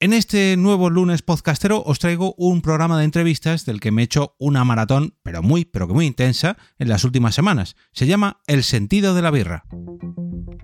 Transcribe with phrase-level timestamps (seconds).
[0.00, 4.04] En este nuevo lunes podcastero os traigo un programa de entrevistas del que me he
[4.04, 7.74] hecho una maratón, pero muy, pero que muy intensa, en las últimas semanas.
[7.90, 9.64] Se llama El sentido de la birra.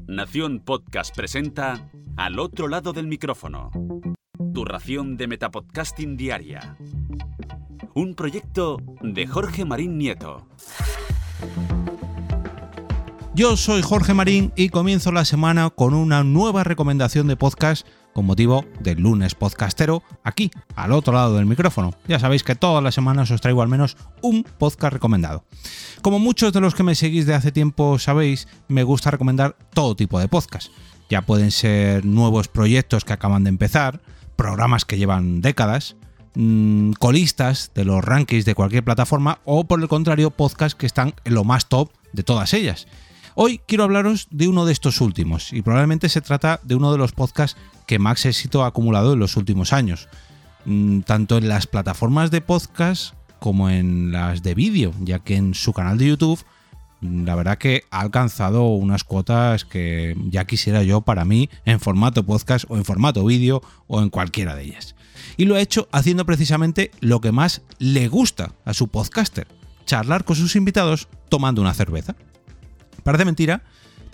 [0.07, 3.73] Nación Podcast presenta Al otro lado del micrófono.
[4.55, 6.77] Tu ración de Metapodcasting Diaria.
[7.93, 10.47] Un proyecto de Jorge Marín Nieto.
[13.37, 18.27] Yo soy Jorge Marín y comienzo la semana con una nueva recomendación de podcast con
[18.27, 21.95] motivo del lunes podcastero aquí, al otro lado del micrófono.
[22.07, 25.45] Ya sabéis que todas las semanas os traigo al menos un podcast recomendado.
[26.01, 29.97] Como muchos de los que me seguís de hace tiempo sabéis, me gusta recomendar todo
[29.97, 30.69] tipo de podcast.
[31.11, 34.01] Ya pueden ser nuevos proyectos que acaban de empezar,
[34.37, 35.97] programas que llevan décadas,
[36.37, 41.15] mmm, colistas de los rankings de cualquier plataforma o por el contrario podcasts que están
[41.25, 42.87] en lo más top de todas ellas.
[43.37, 46.99] Hoy quiero hablaros de uno de estos últimos y probablemente se trata de uno de
[46.99, 50.09] los podcasts que más éxito ha acumulado en los últimos años,
[50.67, 55.55] mm, tanto en las plataformas de podcast como en las de vídeo, ya que en
[55.55, 56.45] su canal de YouTube
[57.01, 61.81] mm, la verdad que ha alcanzado unas cuotas que ya quisiera yo para mí en
[61.81, 64.95] formato podcast o en formato vídeo o en cualquiera de ellas.
[65.37, 69.49] Y lo ha hecho haciendo precisamente lo que más le gusta a su podcaster,
[69.87, 72.15] charlar con sus invitados tomando una cerveza.
[73.05, 73.63] Parece mentira,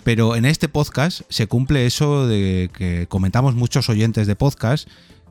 [0.03, 4.87] pero en este podcast se cumple eso de que comentamos muchos oyentes de podcast,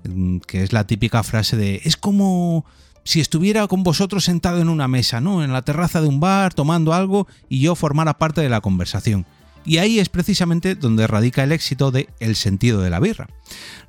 [0.09, 2.65] mm, que es la típica frase de es como
[3.05, 5.45] si estuviera con vosotros sentado en una mesa, ¿no?
[5.45, 9.27] En la terraza de un bar, tomando algo y yo formara parte de la conversación.
[9.65, 13.29] Y ahí es precisamente donde radica el éxito de El sentido de la birra.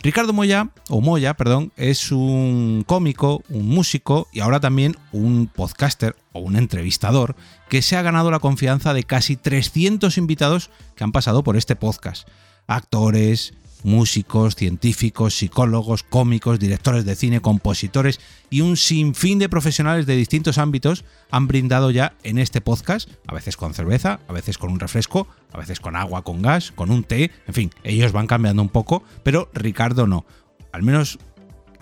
[0.01, 6.15] Ricardo Moya, o Moya, perdón, es un cómico, un músico y ahora también un podcaster
[6.33, 7.35] o un entrevistador
[7.69, 11.75] que se ha ganado la confianza de casi 300 invitados que han pasado por este
[11.75, 12.27] podcast.
[12.67, 13.53] Actores,
[13.83, 20.57] músicos, científicos, psicólogos, cómicos, directores de cine, compositores y un sinfín de profesionales de distintos
[20.57, 24.79] ámbitos han brindado ya en este podcast, a veces con cerveza, a veces con un
[24.79, 28.61] refresco, a veces con agua, con gas, con un té, en fin, ellos van cambiando
[28.61, 30.25] un poco, pero Ricardo no.
[30.71, 31.19] Al menos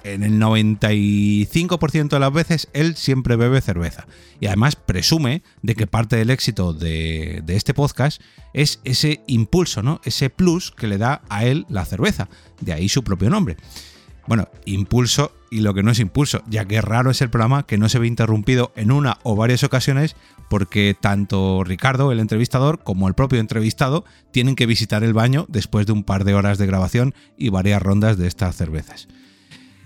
[0.04, 4.08] en el 95% de las veces él siempre bebe cerveza.
[4.40, 8.22] Y además presume de que parte del éxito de, de, este podcast
[8.54, 10.02] es ese impulso, ¿no?
[10.04, 12.30] Ese plus que le da a él la cerveza.
[12.62, 13.58] De ahí su propio nombre.
[14.28, 17.80] Bueno, impulso y lo que no es impulso, ya que raro es el programa que
[17.80, 20.16] no se ve interrumpido en una o varias ocasiones
[20.50, 25.86] porque tanto Ricardo, el entrevistador, como el propio entrevistado tienen que visitar el baño después
[25.86, 29.08] de un par de horas de grabación y varias rondas de estas cervezas.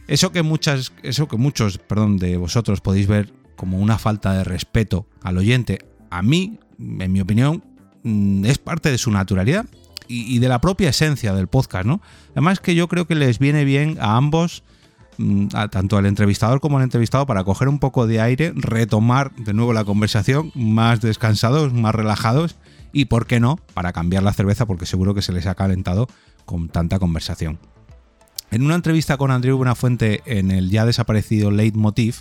[0.07, 4.43] Eso que muchas, eso que muchos, perdón, de vosotros podéis ver como una falta de
[4.43, 7.63] respeto al oyente, a mí, en mi opinión,
[8.03, 9.65] mm, es parte de su naturalidad
[10.07, 12.01] y, de la propia esencia del podcast, ¿no?
[12.31, 14.63] Además que yo creo que les viene bien a ambos,
[15.17, 19.53] mm, tanto al entrevistador como al entrevistado, para coger un poco de aire, retomar de
[19.53, 22.57] nuevo la conversación, más descansados, más relajados
[22.91, 26.07] y, ¿por qué no?, para cambiar la cerveza porque seguro que se les ha calentado
[26.45, 27.57] con tanta conversación.
[28.53, 32.17] En una entrevista con Andreu Buenafuente en el ya desaparecido Leitmotiv,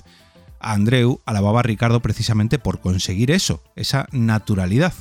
[0.61, 4.95] Andreu alababa a Ricardo precisamente por conseguir eso, esa naturalidad.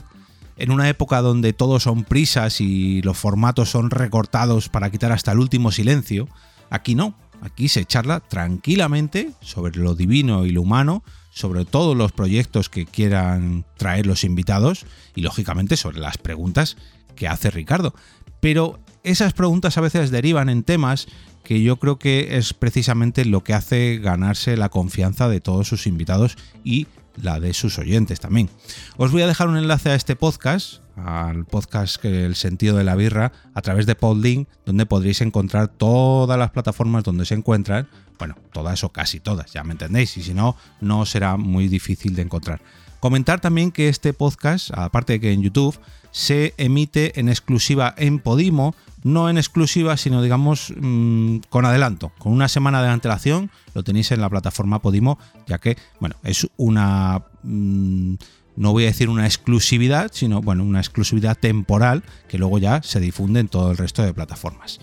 [0.58, 5.32] En una época donde todo son prisas y los formatos son recortados para quitar hasta
[5.32, 6.28] el último silencio,
[6.70, 12.12] aquí no, aquí se charla tranquilamente sobre lo divino y lo humano, sobre todos los
[12.12, 16.76] proyectos que quieran traer los invitados y lógicamente sobre las preguntas
[17.16, 17.94] que hace Ricardo.
[18.42, 21.08] Pero esas preguntas a veces derivan en temas
[21.44, 25.88] que yo creo que es precisamente lo que hace ganarse la confianza de todos sus
[25.88, 28.50] invitados y la de sus oyentes también.
[28.98, 32.96] Os voy a dejar un enlace a este podcast, al podcast El sentido de la
[32.96, 37.88] birra, a través de Podlink, donde podréis encontrar todas las plataformas donde se encuentran.
[38.18, 42.16] Bueno, todas o casi todas, ya me entendéis, y si no, no será muy difícil
[42.16, 42.62] de encontrar.
[43.02, 45.78] Comentar también que este podcast, aparte de que en YouTube,
[46.12, 52.32] se emite en exclusiva en Podimo, no en exclusiva, sino digamos mmm, con adelanto, con
[52.32, 55.18] una semana de antelación, lo tenéis en la plataforma Podimo,
[55.48, 57.24] ya que, bueno, es una...
[57.42, 58.14] Mmm,
[58.56, 63.00] no voy a decir una exclusividad, sino bueno, una exclusividad temporal que luego ya se
[63.00, 64.80] difunde en todo el resto de plataformas.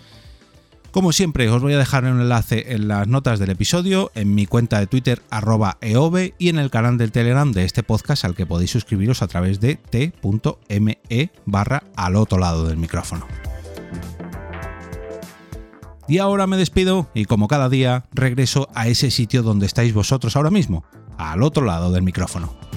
[0.91, 4.47] Como siempre, os voy a dejar un enlace en las notas del episodio, en mi
[4.47, 8.35] cuenta de Twitter arroba eove y en el canal del Telegram de este podcast al
[8.35, 13.27] que podéis suscribiros a través de t.me barra al otro lado del micrófono.
[16.09, 20.37] Y ahora me despido y como cada día regreso a ese sitio donde estáis vosotros
[20.37, 20.85] ahora mismo,
[21.19, 22.68] al otro lado del micrófono.